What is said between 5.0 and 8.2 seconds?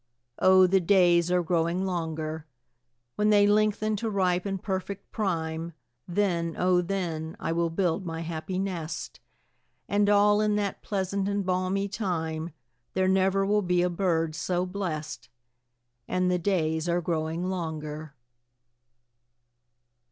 prime, Then, oh, then, I will build